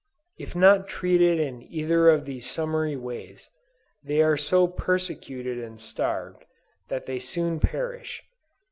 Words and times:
If 0.39 0.55
not 0.55 0.87
treated 0.87 1.39
in 1.39 1.61
either 1.61 2.09
of 2.09 2.25
these 2.25 2.49
summary 2.49 2.95
ways, 2.95 3.51
they 4.03 4.23
are 4.23 4.35
so 4.35 4.67
persecuted 4.67 5.59
and 5.59 5.79
starved, 5.79 6.43
that 6.87 7.05
they 7.05 7.19
soon 7.19 7.59
perish. 7.59 8.23